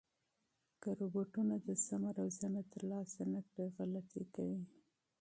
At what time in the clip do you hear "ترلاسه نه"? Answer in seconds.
2.73-3.41